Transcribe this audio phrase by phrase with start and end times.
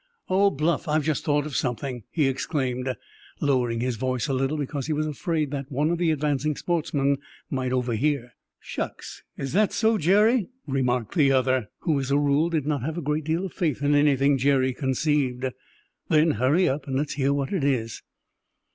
[0.29, 2.95] "Oh, Bluff, I've just thought of something!" he exclaimed,
[3.39, 7.17] lowering his voice a little, because he was afraid that one of the advancing sportsmen
[7.51, 8.33] might overhear.
[8.59, 9.21] "Shucks!
[9.37, 13.01] Is that so, Jerry," remarked the other, who as a rule did not have a
[13.03, 15.45] great deal of faith in anything Jerry conceived.
[16.09, 18.01] "Then hurry up and let's hear what it is."